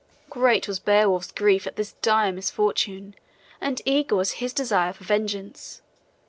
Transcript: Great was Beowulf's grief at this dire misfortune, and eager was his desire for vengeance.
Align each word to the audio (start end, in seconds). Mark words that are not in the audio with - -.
Great 0.31 0.67
was 0.67 0.79
Beowulf's 0.79 1.31
grief 1.31 1.67
at 1.67 1.75
this 1.75 1.91
dire 2.01 2.31
misfortune, 2.31 3.13
and 3.61 3.83
eager 3.85 4.15
was 4.15 4.31
his 4.41 4.51
desire 4.51 4.93
for 4.93 5.03
vengeance. 5.03 5.83